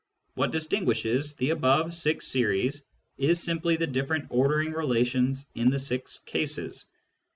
[0.33, 2.85] What distinguishes the above six series
[3.19, 6.85] is simply the different ordering relations in the six cases.